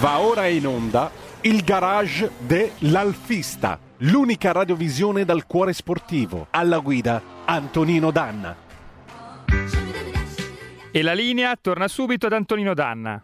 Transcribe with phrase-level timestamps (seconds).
[0.00, 1.10] Va ora in onda
[1.42, 6.48] il garage dell'Alfista, l'unica radiovisione dal cuore sportivo.
[6.50, 8.56] Alla guida Antonino Danna.
[10.90, 13.22] E la linea torna subito ad Antonino Danna.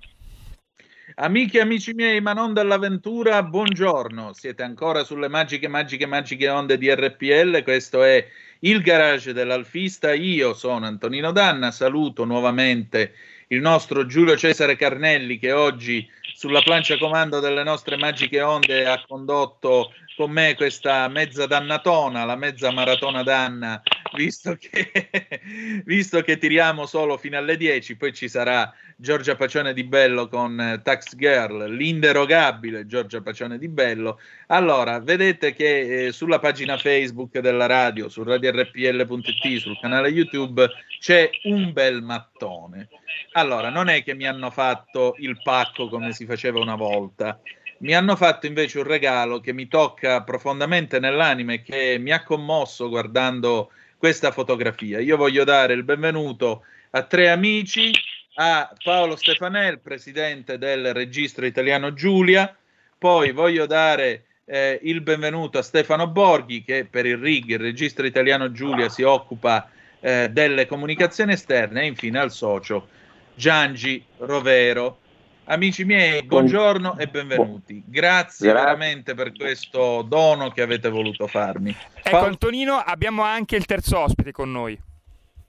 [1.17, 4.33] Amiche e amici miei, ma non dall'avventura, buongiorno.
[4.33, 7.63] Siete ancora sulle magiche, magiche, magiche onde di RPL.
[7.63, 8.27] Questo è
[8.61, 10.15] il garage dell'Alfista.
[10.15, 11.71] Io sono Antonino Danna.
[11.73, 13.13] Saluto nuovamente
[13.49, 16.09] il nostro Giulio Cesare Carnelli che oggi
[16.41, 22.37] sulla plancia comando delle nostre magiche onde ha condotto con me questa mezza dannatona, la
[22.37, 23.81] mezza maratona danna,
[24.15, 25.41] visto che,
[25.85, 30.81] visto che tiriamo solo fino alle 10, poi ci sarà Giorgia Pacione di Bello con
[30.83, 34.21] Tax Girl, l'inderogabile Giorgia Pacione di Bello.
[34.49, 41.31] Allora, vedete che eh, sulla pagina Facebook della radio, su radiorpl.it, sul canale YouTube, c'è
[41.45, 42.89] un bel mattone.
[43.33, 47.41] Allora, non è che mi hanno fatto il pacco come si faceva una volta
[47.81, 52.23] mi hanno fatto invece un regalo che mi tocca profondamente nell'anima e che mi ha
[52.23, 55.01] commosso guardando questa fotografia.
[55.01, 57.93] Io voglio dare il benvenuto a tre amici,
[58.35, 62.55] a Paolo Stefanel, presidente del Registro Italiano Giulia,
[62.99, 68.05] poi voglio dare eh, il benvenuto a Stefano Borghi che per il RIG, il Registro
[68.05, 72.89] Italiano Giulia, si occupa eh, delle comunicazioni esterne e infine al socio
[73.35, 74.99] Giangi Rovero
[75.45, 77.83] Amici miei, buongiorno e benvenuti.
[77.85, 81.75] Grazie, Grazie, veramente per questo dono che avete voluto farmi.
[82.03, 84.81] Ecco Antonino, abbiamo anche il terzo ospite con noi.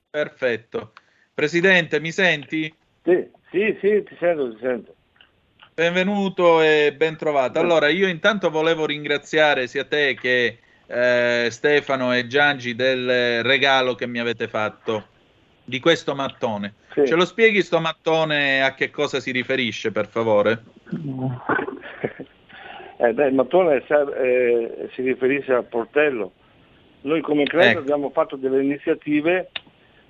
[0.10, 0.94] Perfetto.
[1.34, 2.74] Presidente, mi senti?
[3.04, 4.96] Sì, sì, sì, ti sento, ti sento.
[5.74, 7.60] Benvenuto e ben trovato.
[7.60, 14.06] Allora, io intanto volevo ringraziare sia te che eh, Stefano e Giangi del regalo che
[14.06, 15.08] mi avete fatto
[15.64, 16.74] di questo mattone.
[16.94, 17.06] Sì.
[17.06, 20.64] Ce lo spieghi sto mattone a che cosa si riferisce, per favore?
[22.98, 26.34] Eh, beh, il mattone eh, si riferisce al portello.
[27.02, 27.80] Noi come Credo ecco.
[27.80, 29.50] abbiamo fatto delle iniziative,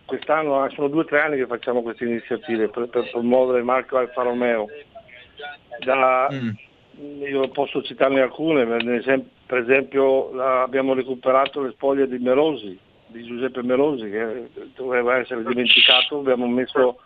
[0.06, 3.98] quest'anno sono due o tre anni che facciamo queste iniziative per, per promuovere il marchio
[3.98, 4.68] Alfa Romeo.
[5.86, 6.50] Da, mm.
[7.22, 12.78] Io posso citarne alcune, per esempio abbiamo recuperato le spoglie di Merosi,
[13.12, 17.00] di Giuseppe Merosi che doveva essere dimenticato, abbiamo messo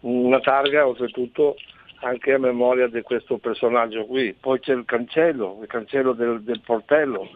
[0.00, 1.56] una targa oltretutto
[2.00, 4.34] anche a memoria di questo personaggio qui.
[4.34, 7.28] Poi c'è il cancello, il cancello del, del portello,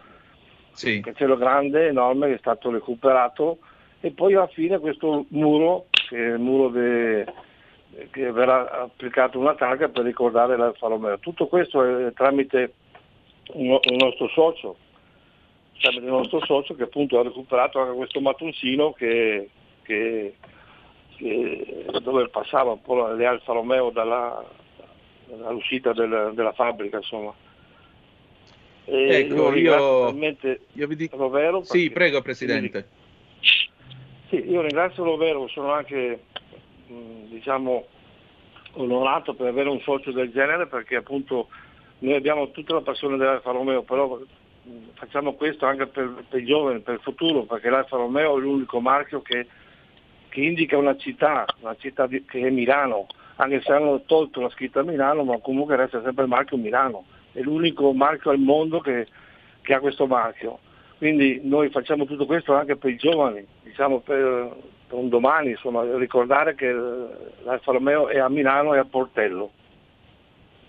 [0.73, 0.97] sì.
[0.97, 3.59] il cancello grande, enorme che è stato recuperato
[4.01, 7.27] e poi alla fine questo muro, che è il muro de,
[8.11, 11.19] che verrà applicato una targa per ricordare l'Alfa Romeo.
[11.19, 12.75] Tutto questo è tramite
[13.55, 14.77] un, un nostro socio,
[15.81, 19.49] del nostro socio che appunto ha recuperato anche questo mattoncino che,
[19.83, 20.35] che,
[21.17, 24.45] che, dove passava un po' le Alfa Romeo dalla,
[25.27, 27.33] dall'uscita del, della fabbrica insomma.
[28.85, 30.09] E ecco, io,
[30.73, 31.17] io vi dico...
[31.17, 32.89] Rovero sì, prego Presidente.
[34.29, 36.25] Sì, io ringrazio Rovero, sono anche
[36.87, 37.87] diciamo
[38.73, 41.49] onorato per avere un socio del genere perché appunto
[42.01, 44.19] noi abbiamo tutta la passione dell'Alfa Romeo, però
[44.95, 48.81] facciamo questo anche per, per, i giovani, per il futuro, perché l'Alfa Romeo è l'unico
[48.81, 49.47] marchio che,
[50.29, 53.07] che indica una città, una città di, che è Milano,
[53.37, 57.05] anche se hanno tolto la scritta Milano, ma comunque resta sempre il marchio Milano.
[57.33, 59.07] È l'unico marchio al mondo che,
[59.63, 60.59] che ha questo marchio.
[60.99, 64.57] Quindi noi facciamo tutto questo anche per i giovani, diciamo per,
[64.89, 69.53] per un domani, insomma, ricordare che l'Alfa Romeo è a Milano e a Portello.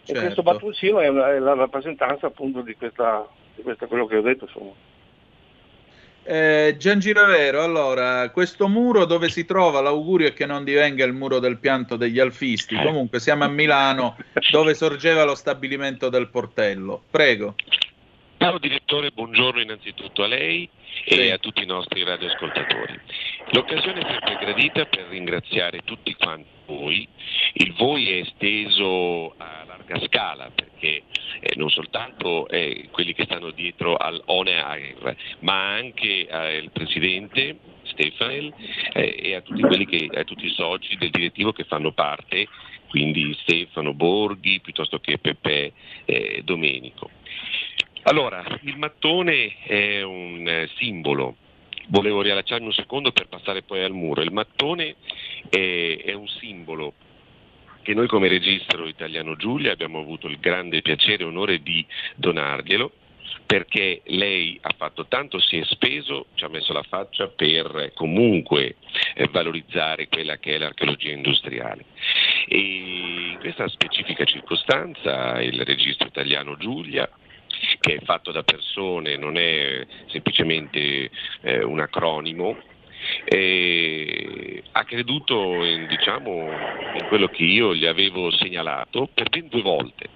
[0.03, 0.21] Certo.
[0.21, 3.27] E questo battuncino è, una, è la rappresentanza appunto di questa
[3.61, 4.71] questo è quello che ho detto insomma.
[6.23, 11.13] Eh, Gian Giravero, allora, questo muro dove si trova, l'augurio è che non divenga il
[11.13, 12.83] muro del pianto degli alfisti, eh.
[12.83, 14.15] comunque siamo a Milano
[14.51, 17.01] dove sorgeva lo stabilimento del portello.
[17.09, 17.55] Prego.
[18.39, 20.67] Caro direttore, buongiorno innanzitutto a lei
[21.03, 22.97] e a tutti i nostri radioascoltatori.
[23.51, 27.05] L'occasione è sempre gradita per ringraziare tutti quanti voi.
[27.55, 31.03] Il voi è esteso a larga scala perché
[31.41, 37.57] eh, non soltanto eh, quelli che stanno dietro al ONEAR, ma anche al eh, Presidente
[37.83, 38.53] Stefanel
[38.93, 42.47] eh, e a tutti, che, a tutti i soci del direttivo che fanno parte,
[42.87, 45.73] quindi Stefano Borghi piuttosto che Peppe
[46.05, 47.18] eh, Domenico.
[48.03, 51.35] Allora, il mattone è un eh, simbolo
[51.89, 54.21] volevo riallacciarmi un secondo per passare poi al muro.
[54.21, 54.95] Il mattone
[55.49, 56.93] è, è un simbolo
[57.81, 61.85] che noi come registro italiano Giulia abbiamo avuto il grande piacere e onore di
[62.15, 62.91] donarglielo
[63.45, 68.75] perché lei ha fatto tanto, si è speso, ci ha messo la faccia per comunque
[69.15, 71.85] eh, valorizzare quella che è l'archeologia industriale.
[72.47, 77.09] E in questa specifica circostanza il registro italiano Giulia
[77.79, 81.09] che è fatto da persone, non è semplicemente
[81.41, 82.57] eh, un acronimo,
[83.25, 86.51] eh, ha creduto in, diciamo,
[86.97, 90.09] in, quello che io gli avevo segnalato per ben due volte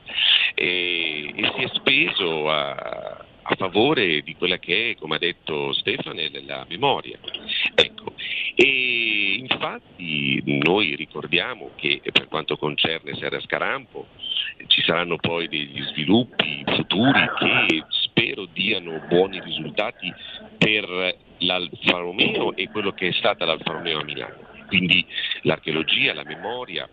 [0.54, 5.74] e, e si è speso a, a favore di quella che è, come ha detto
[5.74, 7.18] Stefano, la memoria.
[7.76, 8.14] Ecco.
[8.56, 14.08] E infatti noi ricordiamo che per quanto concerne Serra Scarampo
[14.68, 16.43] ci saranno poi degli sviluppi
[16.76, 20.14] futuri che spero diano buoni risultati
[20.58, 24.36] per l'Alfa Romeo e quello che è stata l'Alfa Romeo a Milano,
[24.68, 25.06] quindi
[25.42, 26.88] l'archeologia, la memoria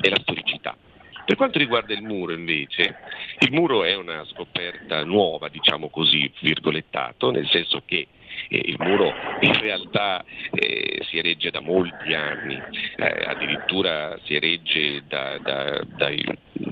[0.00, 0.76] e la storicità.
[1.24, 2.98] Per quanto riguarda il muro invece,
[3.40, 8.06] il muro è una scoperta nuova, diciamo così, virgolettato, nel senso che
[8.48, 12.54] eh, il muro in realtà eh, si eregge da molti anni,
[12.96, 16.24] eh, addirittura si eregge da, da, dai,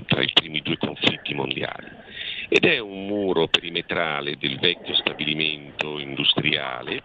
[0.07, 2.04] tra i primi due conflitti mondiali
[2.49, 7.03] ed è un muro perimetrale del vecchio stabilimento industriale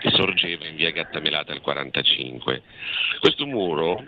[0.00, 2.62] che sorgeva in via Gattamelata al 45.
[3.20, 4.02] Questo muro,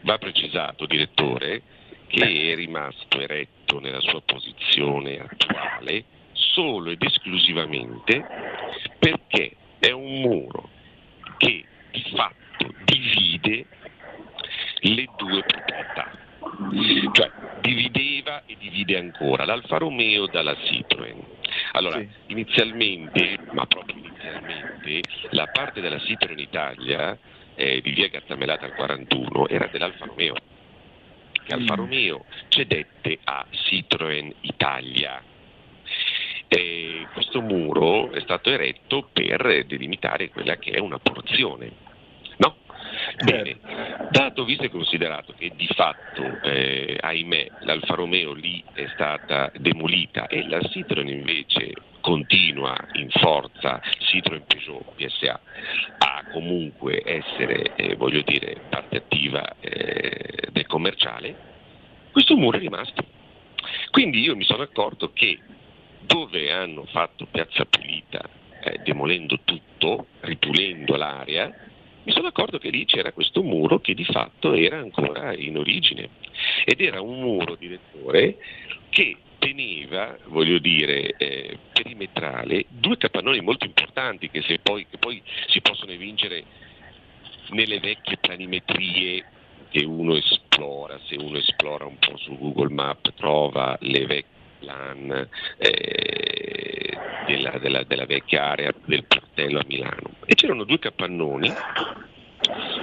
[0.00, 1.62] va precisato direttore,
[2.08, 8.24] che è rimasto eretto nella sua posizione attuale solo ed esclusivamente
[8.98, 10.70] perché è un muro
[11.38, 13.66] che di fatto divide
[14.80, 16.10] le due proprietà,
[17.12, 17.30] cioè
[17.60, 21.16] divideva e divide ancora l'Alfa Romeo dalla Citroën.
[21.72, 22.08] Allora, sì.
[22.26, 27.18] inizialmente, ma proprio inizialmente, la parte della Citroën Italia
[27.54, 30.34] eh, di via Gattamelata al 41 era dell'Alfa Romeo
[31.46, 31.76] che Alfa mm.
[31.76, 35.22] Romeo cedette a Citroën Italia.
[36.48, 41.85] E questo muro è stato eretto per delimitare quella che è una porzione.
[43.24, 43.56] Bene,
[44.10, 50.26] dato visto e considerato che di fatto, eh, ahimè, l'Alfa Romeo lì è stata demolita
[50.26, 55.40] e la Citroën invece continua in forza, Citroën Peugeot PSA,
[55.98, 61.34] a comunque essere, eh, voglio dire, parte attiva eh, del commerciale,
[62.12, 63.02] questo muro è rimasto.
[63.90, 65.38] Quindi io mi sono accorto che
[66.00, 68.28] dove hanno fatto piazza pulita,
[68.62, 71.50] eh, demolendo tutto, ripulendo l'area,
[72.06, 76.08] mi sono accorto che lì c'era questo muro che di fatto era ancora in origine.
[76.64, 78.36] Ed era un muro, direttore,
[78.90, 85.60] che teneva, voglio dire, eh, perimetrale due capannoni molto importanti che, poi, che poi si
[85.60, 86.44] possono evincere
[87.50, 89.24] nelle vecchie planimetrie
[89.70, 94.35] che uno esplora, se uno esplora un po' su Google Map trova le vecchie
[94.66, 95.28] plan
[95.58, 101.52] eh, della, della, della, vecchia area del portello a Milano e c'erano due capannoni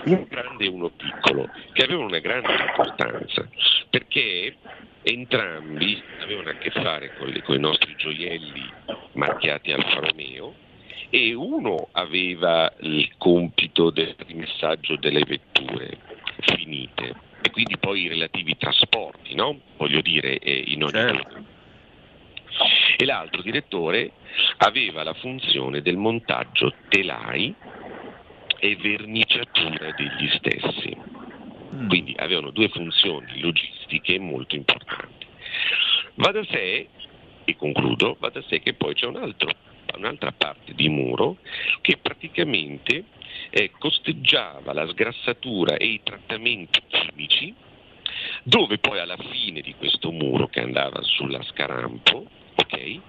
[0.05, 3.47] uno grande e uno piccolo che avevano una grande importanza
[3.89, 4.55] perché
[5.03, 8.71] entrambi avevano a che fare con, le, con i nostri gioielli
[9.13, 10.55] marchiati Alfa Romeo
[11.09, 15.97] e uno aveva il compito del rimessaggio delle vetture
[16.39, 17.13] finite
[17.45, 19.59] e quindi poi i relativi trasporti, no?
[19.77, 21.52] voglio dire, eh, in ogni certo.
[23.03, 24.13] E l'altro direttore
[24.59, 27.53] aveva la funzione del montaggio telai
[28.59, 30.95] e verniciatura degli stessi.
[31.75, 31.89] Mm.
[31.89, 35.27] Quindi avevano due funzioni logistiche molto importanti.
[36.13, 36.87] Va da sé,
[37.43, 39.51] e concludo, va da sé che poi c'è un altro,
[39.97, 41.39] un'altra parte di muro
[41.81, 43.03] che praticamente
[43.49, 47.53] eh, costeggiava la sgrassatura e i trattamenti chimici,
[48.43, 53.01] dove poi alla fine di questo muro che andava sulla Scarampo, okay,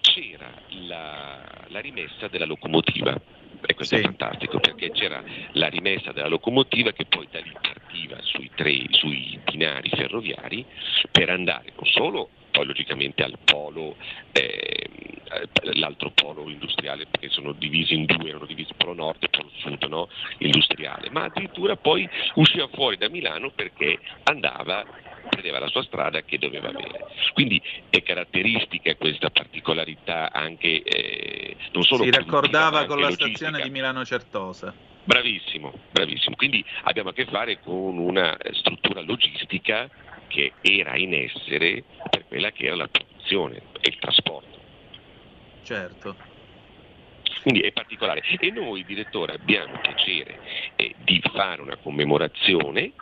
[0.00, 0.52] c'era
[0.86, 3.18] la, la rimessa della locomotiva
[3.64, 4.02] e questo sì.
[4.02, 8.86] è fantastico perché c'era la rimessa della locomotiva che poi da lì partiva sui, tre,
[8.90, 10.64] sui binari ferroviari
[11.10, 13.96] per andare non solo poi logicamente al polo,
[14.32, 14.88] eh,
[15.74, 19.82] l'altro polo industriale perché sono divisi in due, erano divisi polo nord e polo sud,
[19.84, 20.08] no?
[20.38, 24.84] industriale, ma addirittura poi usciva fuori da Milano perché andava
[25.28, 27.06] prendeva la sua strada che doveva avere.
[27.32, 27.60] Quindi
[27.90, 33.36] è caratteristica questa particolarità anche eh, non solo si raccordava con la logistica.
[33.36, 34.74] stazione di Milano Certosa.
[35.04, 36.36] Bravissimo, bravissimo.
[36.36, 39.88] Quindi abbiamo a che fare con una struttura logistica
[40.28, 44.60] che era in essere per quella che era la produzione e il trasporto.
[45.64, 46.30] Certo.
[47.42, 48.22] Quindi è particolare.
[48.38, 50.38] E noi, direttore, abbiamo piacere
[50.76, 52.92] eh, di fare una commemorazione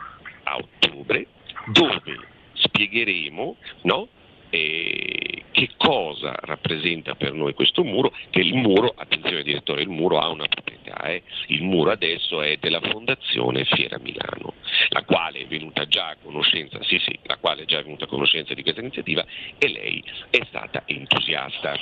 [0.43, 1.27] a ottobre
[1.67, 2.19] dove
[2.53, 4.07] spiegheremo no,
[4.51, 10.19] eh, che cosa rappresenta per noi questo muro, che il muro, attenzione direttore, il muro
[10.19, 11.23] ha una proprietà, eh?
[11.47, 14.53] il muro adesso è della Fondazione Fiera Milano,
[14.89, 18.07] la quale è venuta già a conoscenza, sì sì, la quale è già venuta a
[18.07, 19.25] conoscenza di questa iniziativa
[19.57, 21.77] e lei è stata entusiasta,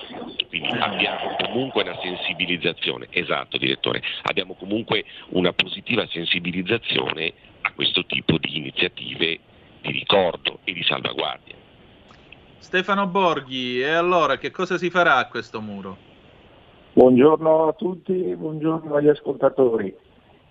[0.48, 8.38] quindi abbiamo comunque una sensibilizzazione, esatto direttore, abbiamo comunque una positiva sensibilizzazione a questo tipo
[8.38, 9.40] di iniziative
[9.82, 11.56] di ricordo e di salvaguardia.
[12.58, 15.98] Stefano Borghi, e allora che cosa si farà a questo muro?
[16.94, 19.96] Buongiorno a tutti, buongiorno agli ascoltatori.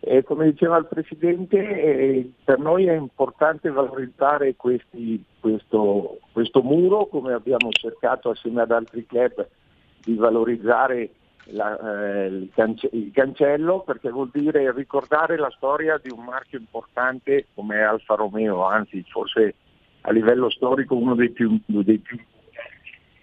[0.01, 7.07] Eh, come diceva il Presidente, eh, per noi è importante valorizzare questi, questo, questo, muro,
[7.07, 9.47] come abbiamo cercato assieme ad altri club
[10.03, 11.11] di valorizzare
[11.51, 16.59] la, eh, il, cance- il, cancello, perché vuol dire ricordare la storia di un marchio
[16.59, 19.55] importante come Alfa Romeo, anzi forse
[20.03, 22.19] a livello storico uno dei più, dei più,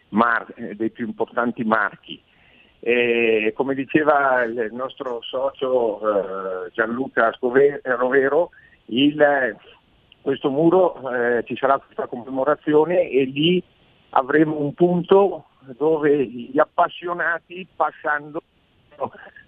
[0.09, 2.21] mar- dei più importanti marchi.
[2.79, 5.99] E, come diceva il nostro socio
[6.65, 8.51] eh, Gianluca Rovero,
[8.87, 9.57] il,
[10.21, 13.63] questo muro eh, ci sarà questa commemorazione e lì
[14.11, 15.45] avremo un punto
[15.77, 18.41] dove gli appassionati passando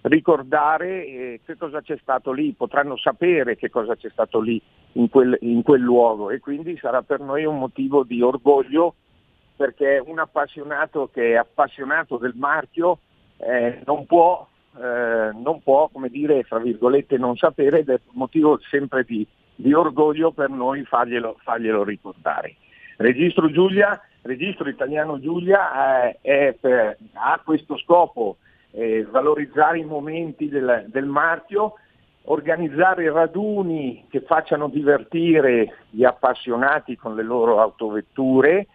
[0.02, 4.60] ricordare eh, che cosa c'è stato lì, potranno sapere che cosa c'è stato lì
[4.92, 8.94] in quel, in quel luogo e quindi sarà per noi un motivo di orgoglio
[9.56, 13.00] perché un appassionato che è appassionato del marchio
[13.38, 14.46] eh, non può,
[14.76, 19.72] eh, non può, come dire, fra virgolette, non sapere ed è motivo sempre di, di
[19.72, 22.54] orgoglio per noi farglielo, farglielo ricordare.
[22.98, 28.36] Registro, Giulia, Registro Italiano Giulia eh, per, ha questo scopo
[28.72, 31.76] eh, valorizzare i momenti del, del marchio,
[32.24, 38.66] organizzare raduni che facciano divertire gli appassionati con le loro autovetture,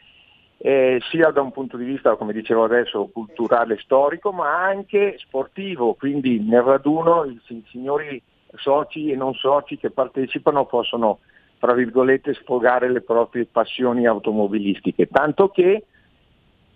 [0.58, 5.94] eh, sia da un punto di vista, come dicevo adesso, culturale storico, ma anche sportivo.
[5.94, 8.20] Quindi nel raduno i, i signori
[8.56, 11.20] soci e non soci che partecipano possono,
[11.64, 15.08] tra virgolette, sfogare le proprie passioni automobilistiche.
[15.08, 15.86] Tanto che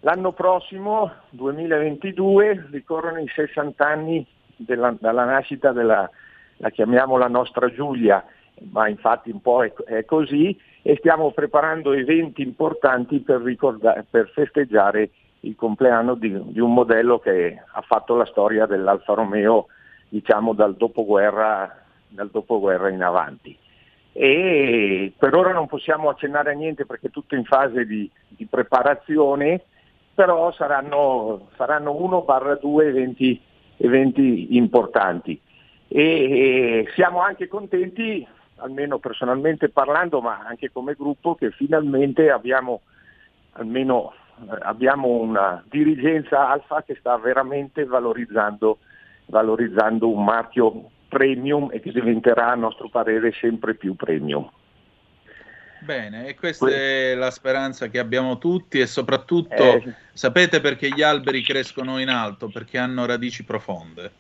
[0.02, 4.26] L'anno prossimo, 2022, ricorrono i 60 anni
[4.56, 6.10] della, dalla nascita della,
[6.58, 8.24] la chiamiamo la nostra Giulia,
[8.72, 13.42] ma infatti un po' è, è così, e stiamo preparando eventi importanti per,
[14.10, 15.10] per festeggiare
[15.42, 19.66] il compleanno di, di, un modello che ha fatto la storia dell'Alfa Romeo
[20.10, 23.58] diciamo dal dopoguerra, dal dopoguerra in avanti.
[24.20, 28.48] E per ora non possiamo accennare a niente perché è tutto in fase di, di
[28.48, 29.62] preparazione,
[30.16, 33.40] però saranno, saranno 1-2 eventi,
[33.78, 35.40] eventi importanti.
[35.88, 42.82] E, e siamo anche contenti, almeno personalmente parlando, ma anche come gruppo, che finalmente abbiamo,
[43.52, 44.14] almeno,
[44.62, 48.80] abbiamo una dirigenza alfa che sta veramente valorizzando,
[49.28, 54.48] valorizzando un marchio premium e che diventerà a nostro parere sempre più premium.
[55.80, 61.02] Bene, e questa è la speranza che abbiamo tutti e soprattutto eh, sapete perché gli
[61.02, 62.50] alberi crescono in alto?
[62.50, 64.12] Perché hanno radici profonde.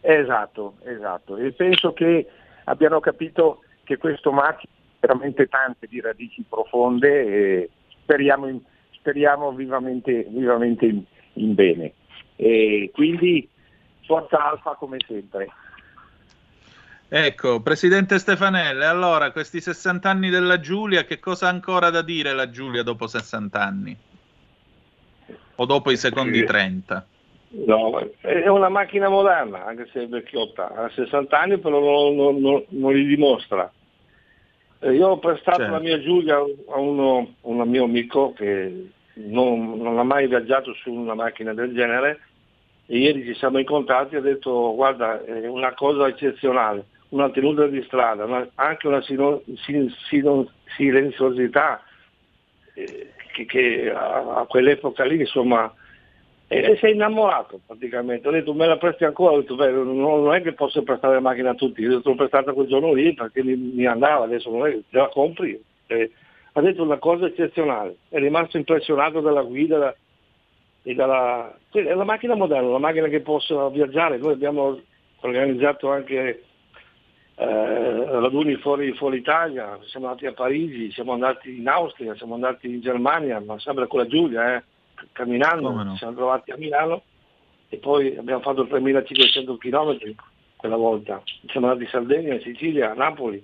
[0.00, 1.36] Esatto, esatto.
[1.36, 2.26] E penso che
[2.64, 7.70] abbiano capito che questo marchio ha veramente tante di radici profonde e
[8.02, 8.60] speriamo, in,
[8.90, 11.02] speriamo vivamente, vivamente in,
[11.34, 11.92] in bene.
[12.36, 13.48] E quindi
[14.06, 15.48] forza alfa come sempre.
[17.12, 22.32] Ecco, Presidente Stefanelle, allora questi 60 anni della Giulia, che cosa ha ancora da dire
[22.32, 23.96] la Giulia dopo 60 anni?
[25.56, 27.04] O dopo i secondi 30?
[27.66, 32.40] No, è una macchina moderna, anche se è vecchiotta, ha 60 anni però non, non,
[32.40, 33.68] non, non li dimostra.
[34.78, 35.72] Eh, io ho prestato certo.
[35.72, 40.92] la mia Giulia a uno, un mio amico che non, non ha mai viaggiato su
[40.92, 42.20] una macchina del genere
[42.86, 47.66] e ieri ci siamo incontrati e ha detto guarda è una cosa eccezionale una tenuta
[47.66, 51.82] di strada, ma anche una sino, sin, sin, silenziosità
[52.74, 55.72] eh, che, che a, a, quell'epoca lì insomma
[56.46, 60.42] e, sei innamorato praticamente, ho detto me la presti ancora, ho detto beh non, è
[60.42, 63.54] che posso prestare la macchina a tutti, detto l'ho prestata quel giorno lì perché mi,
[63.56, 65.62] mi andava, adesso non è che te la compri.
[65.86, 66.10] Eh,
[66.52, 69.94] ha detto una cosa eccezionale, è rimasto impressionato dalla guida da,
[70.82, 71.56] e dalla...
[71.70, 74.80] È la macchina moderna, una macchina che possa viaggiare, noi abbiamo
[75.20, 76.42] organizzato anche
[77.40, 82.68] eh, raduni fuori, fuori, Italia, siamo andati a Parigi, siamo andati in Austria, siamo andati
[82.68, 84.62] in Germania, ma sempre con la Giulia, eh,
[85.12, 85.96] camminando, no?
[85.96, 87.02] siamo trovati a Milano
[87.70, 89.98] e poi abbiamo fatto 3500 km
[90.56, 93.42] quella volta, siamo andati in Sardegna, in Sicilia, a Napoli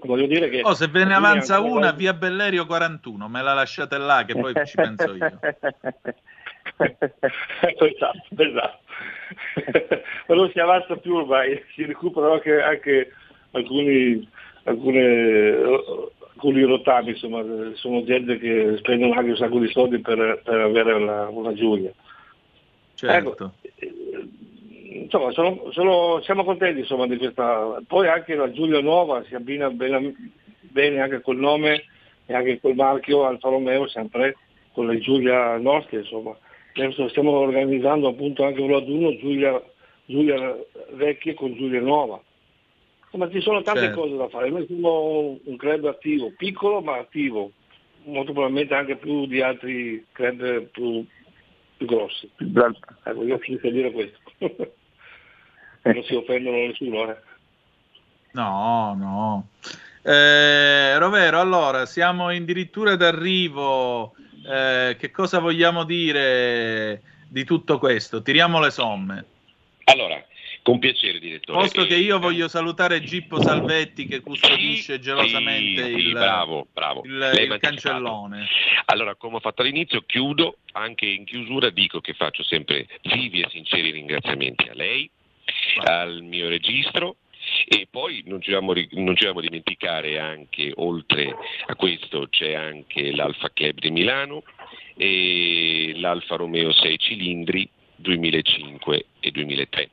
[0.00, 0.60] Voglio dire che...
[0.62, 4.52] Oh, se ve ne avanza una, via Bellerio 41, me la lasciate là che poi
[4.64, 5.38] ci penso io.
[7.60, 8.78] esatto, esatto.
[10.26, 13.12] Ma non si avanza più ormai, si recuperano anche, anche
[13.52, 14.28] alcuni,
[14.64, 15.56] alcune,
[16.34, 17.42] alcuni rottami, insomma,
[17.74, 21.92] sono gente che spendono anche un sacco di soldi per, per avere una, una Giulia.
[22.94, 23.30] Certo.
[23.30, 23.52] Ecco,
[25.08, 27.80] insomma, sono, sono, siamo contenti insomma, di questa.
[27.86, 30.14] Poi anche la Giulia Nuova si abbina bene,
[30.60, 31.84] bene anche col nome
[32.26, 34.36] e anche col marchio Alfa Romeo, sempre
[34.72, 36.36] con le Giulia nostre, insomma.
[36.74, 39.60] Adesso stiamo organizzando appunto anche uno ad uno Giulia,
[40.04, 40.56] Giulia
[40.92, 42.20] vecchia con Giulia Nuova.
[43.04, 44.00] Insomma ci sono tante certo.
[44.00, 47.52] cose da fare, noi siamo un club attivo, piccolo ma attivo,
[48.04, 51.04] molto probabilmente anche più di altri club più,
[51.76, 52.30] più grossi.
[52.36, 54.18] Ecco, io finisco a dire questo.
[55.82, 57.10] non si offendono nessuno.
[57.10, 57.16] Eh.
[58.32, 59.48] No, no.
[60.02, 64.14] Eh, Rovero, allora, siamo addirittura d'arrivo.
[64.46, 68.22] Eh, che cosa vogliamo dire di tutto questo?
[68.22, 69.24] Tiriamo le somme.
[69.84, 70.22] Allora,
[70.62, 71.60] con piacere, direttore.
[71.60, 77.02] Posto che io voglio salutare Gippo Salvetti che custodisce sì, gelosamente sì, il, bravo, bravo.
[77.04, 78.46] il, il cancellone.
[78.86, 80.58] Allora, come ho fatto all'inizio, chiudo.
[80.72, 85.10] Anche in chiusura dico che faccio sempre vivi e sinceri ringraziamenti a lei,
[85.84, 87.16] al mio registro
[87.66, 91.34] e poi non ci, dobbiamo, non ci dobbiamo dimenticare anche, oltre
[91.66, 91.87] a questo,
[92.38, 94.44] c'è anche l'Alfa Club di Milano
[94.96, 99.90] e l'Alfa Romeo 6 cilindri 2005 e 2003.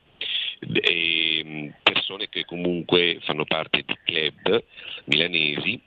[0.80, 4.62] E persone che comunque fanno parte di club
[5.06, 5.82] milanesi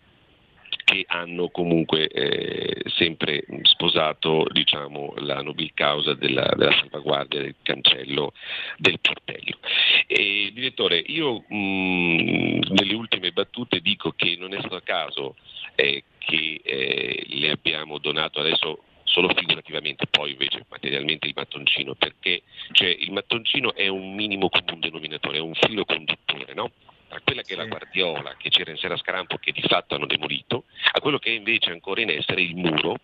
[0.83, 8.33] che hanno comunque eh, sempre sposato diciamo, la nobil causa della, della, salvaguardia del cancello
[8.77, 9.59] del portello.
[10.07, 15.35] E, direttore, io mh, mm, nelle ultime battute dico che non è stato a caso
[15.79, 22.43] eh, che eh, le abbiamo donato adesso solo figurativamente, poi invece materialmente il mattoncino, perché
[22.73, 26.71] cioè, il mattoncino è un minimo comune denominatore, è un filo conduttore, no?
[27.07, 30.05] tra quella che è la guardiola che c'era in Serra Scarampo che di fatto hanno
[30.05, 32.97] demolito, a quello che è invece ancora in essere il muro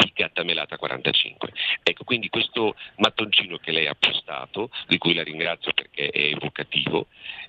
[0.00, 1.52] di Gattamelata 45.
[1.82, 7.06] Ecco, quindi questo mattoncino che lei ha postato, di cui la ringrazio perché è evocativo,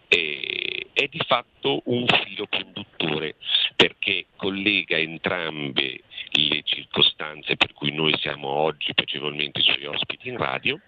[0.08, 3.36] è, è di fatto un filo conduttore
[3.76, 10.38] perché collega entrambe le circostanze per cui noi siamo oggi piacevolmente i suoi ospiti in
[10.38, 10.80] radio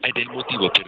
[0.00, 0.24] ed è,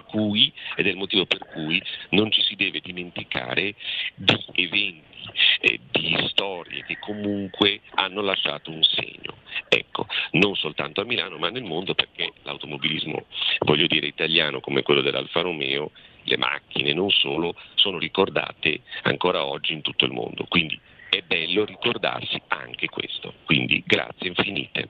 [0.07, 3.75] cui, ed è il motivo per cui non ci si deve dimenticare
[4.15, 9.39] di eventi, eh, di storie che comunque hanno lasciato un segno.
[9.69, 13.27] Ecco, non soltanto a Milano ma nel mondo perché l'automobilismo,
[13.61, 15.93] voglio dire, italiano come quello dell'Alfa Romeo,
[16.25, 20.45] le macchine non solo, sono ricordate ancora oggi in tutto il mondo.
[20.49, 23.35] Quindi è bello ricordarsi anche questo.
[23.45, 24.89] Quindi grazie infinite.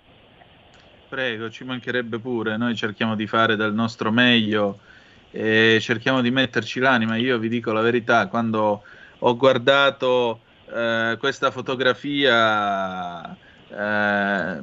[1.10, 4.78] Prego, ci mancherebbe pure, noi cerchiamo di fare del nostro meglio
[5.32, 7.16] e cerchiamo di metterci l'anima.
[7.16, 8.84] Io vi dico la verità, quando
[9.18, 10.42] ho guardato
[10.72, 13.36] eh, questa fotografia,
[13.70, 14.60] eh,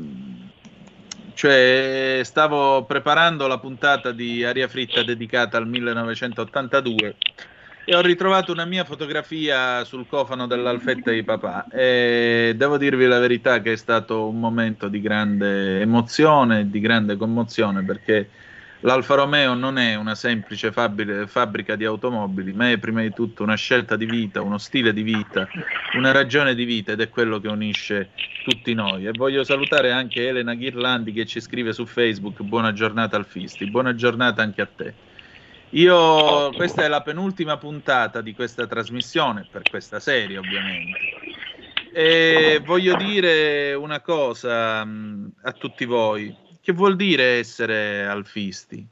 [1.33, 7.15] cioè stavo preparando la puntata di Aria Fritta dedicata al 1982
[7.89, 13.17] e ho ritrovato una mia fotografia sul cofano dell'alfetta di papà e devo dirvi la
[13.17, 18.29] verità che è stato un momento di grande emozione, di grande commozione perché
[18.81, 23.55] l'Alfa Romeo non è una semplice fabbrica di automobili, ma è prima di tutto una
[23.55, 25.47] scelta di vita, uno stile di vita,
[25.95, 28.09] una ragione di vita ed è quello che unisce
[28.43, 29.07] tutti noi.
[29.07, 33.65] E voglio salutare anche Elena Ghirlandi che ci scrive su Facebook, buona giornata al Fisti,
[33.69, 34.93] buona giornata anche a te.
[35.71, 40.97] Io, questa è la penultima puntata di questa trasmissione, per questa serie ovviamente.
[41.91, 46.35] E voglio dire una cosa mh, a tutti voi.
[46.61, 48.85] Che vuol dire essere alfisti?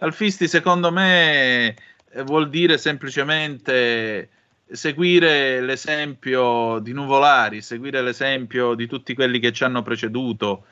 [0.00, 1.76] Alfisti, secondo me,
[2.24, 4.28] vuol dire semplicemente
[4.70, 10.64] seguire l'esempio di Nuvolari, seguire l'esempio di tutti quelli che ci hanno preceduto.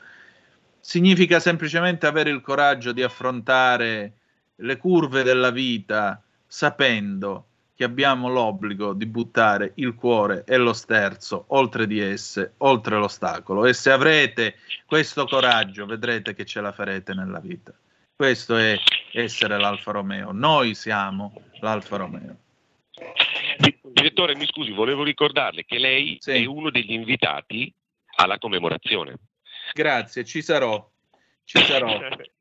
[0.79, 4.13] Significa semplicemente avere il coraggio di affrontare
[4.59, 7.45] le curve della vita sapendo
[7.75, 13.65] che abbiamo l'obbligo di buttare il cuore e lo sterzo oltre di esse, oltre l'ostacolo.
[13.65, 17.73] E se avrete questo coraggio, vedrete che ce la farete nella vita.
[18.13, 18.77] Questo è
[19.13, 20.33] essere l'Alfa Romeo.
[20.33, 22.35] Noi siamo l'Alfa Romeo.
[23.81, 26.31] Direttore, mi scusi, volevo ricordarle che lei sì.
[26.31, 27.73] è uno degli invitati
[28.17, 29.15] alla commemorazione.
[29.73, 30.85] Grazie, ci sarò.
[31.45, 31.87] Ci sarò.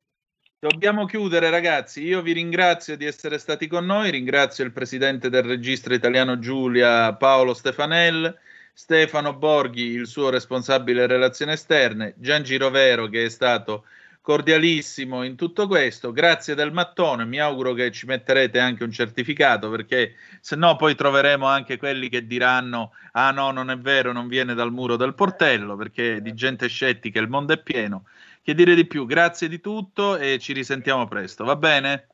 [0.61, 5.45] Dobbiamo chiudere ragazzi, io vi ringrazio di essere stati con noi, ringrazio il presidente del
[5.45, 8.37] registro italiano Giulia Paolo Stefanel,
[8.73, 13.85] Stefano Borghi, il suo responsabile relazioni esterne, Gian Girovero che è stato
[14.21, 19.71] cordialissimo in tutto questo, grazie del mattone, mi auguro che ci metterete anche un certificato
[19.71, 24.27] perché se no poi troveremo anche quelli che diranno ah no non è vero, non
[24.27, 28.07] viene dal muro del portello perché di gente scettica il mondo è pieno.
[28.49, 29.05] Che dire di più?
[29.05, 32.07] Grazie di tutto e ci risentiamo presto, va bene?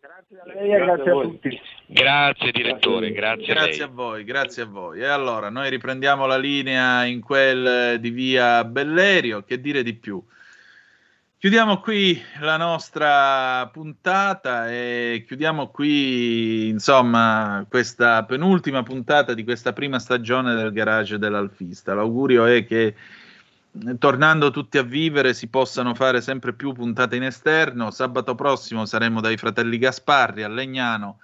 [0.00, 1.60] Grazie a lei e grazie a tutti.
[1.86, 4.98] Grazie direttore, grazie, grazie a, a voi, grazie a voi.
[4.98, 10.20] E allora, noi riprendiamo la linea in quel di via Bellerio, che dire di più?
[11.38, 20.00] Chiudiamo qui la nostra puntata e chiudiamo qui, insomma, questa penultima puntata di questa prima
[20.00, 21.94] stagione del garage dell'Alfista.
[21.94, 22.96] L'augurio è che
[23.98, 27.90] tornando tutti a vivere si possano fare sempre più puntate in esterno.
[27.90, 31.18] Sabato prossimo saremo dai fratelli Gasparri a Legnano,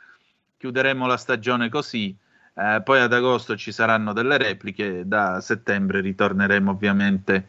[0.59, 2.17] chiuderemo la stagione così.
[2.55, 7.47] Eh, poi ad agosto ci saranno delle repliche, da settembre ritorneremo ovviamente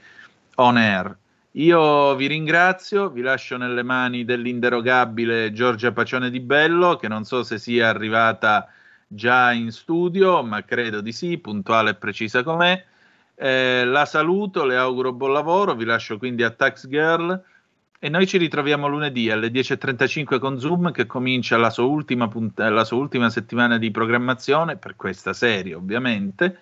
[0.56, 1.18] on air.
[1.56, 7.44] Io vi ringrazio, vi lascio nelle mani dell'inderogabile Giorgia Pacione di Bello, che non so
[7.44, 8.68] se sia arrivata
[9.06, 12.84] già in studio, ma credo di sì, puntuale e precisa com'è.
[13.36, 17.44] Eh, la saluto, le auguro buon lavoro, vi lascio quindi a Tax Girl
[18.00, 22.60] e noi ci ritroviamo lunedì alle 10.35 con Zoom che comincia la sua, ultima punt-
[22.60, 26.60] la sua ultima settimana di programmazione per questa serie ovviamente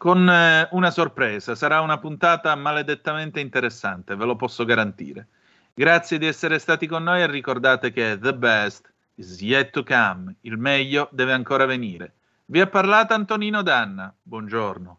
[0.00, 5.26] con eh, una sorpresa, sarà una puntata maledettamente interessante, ve lo posso garantire.
[5.74, 10.36] Grazie di essere stati con noi e ricordate che the best is yet to come,
[10.40, 12.14] il meglio deve ancora venire.
[12.46, 14.98] Vi ha parlato Antonino Danna, buongiorno.